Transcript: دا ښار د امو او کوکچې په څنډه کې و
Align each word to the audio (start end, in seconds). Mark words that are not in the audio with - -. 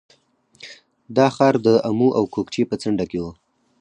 دا 1.15 1.27
ښار 1.35 1.55
د 1.65 1.67
امو 1.89 2.07
او 2.17 2.23
کوکچې 2.33 2.63
په 2.69 2.75
څنډه 2.81 3.05
کې 3.11 3.19
و 3.21 3.25